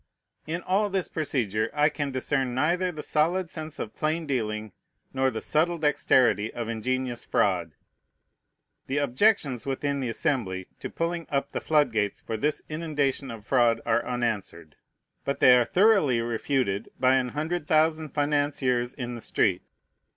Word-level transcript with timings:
In 0.47 0.63
all 0.63 0.89
this 0.89 1.07
procedure 1.07 1.69
I 1.75 1.89
can 1.89 2.09
discern 2.09 2.55
neither 2.55 2.91
the 2.91 3.03
solid 3.03 3.51
sense 3.51 3.77
of 3.77 3.93
plain 3.95 4.25
dealing 4.25 4.71
nor 5.13 5.29
the 5.29 5.41
subtle 5.41 5.77
dexterity 5.77 6.51
of 6.51 6.67
ingenious 6.67 7.23
fraud. 7.23 7.73
The 8.87 8.97
objections 8.97 9.67
within 9.67 9.99
the 9.99 10.09
Assembly 10.09 10.67
to 10.79 10.89
pulling 10.89 11.27
up 11.29 11.51
the 11.51 11.61
flood 11.61 11.91
gates 11.91 12.19
for 12.19 12.35
this 12.35 12.63
inundation 12.67 13.29
of 13.29 13.45
fraud 13.45 13.79
are 13.85 14.03
unanswered; 14.03 14.75
but 15.23 15.39
they 15.39 15.55
are 15.55 15.65
thoroughly 15.65 16.19
refuted 16.19 16.89
by 16.99 17.13
an 17.17 17.29
hundred 17.37 17.67
thousand 17.67 18.09
financiers 18.15 18.95
in 18.95 19.13
the 19.13 19.21
street. 19.21 19.61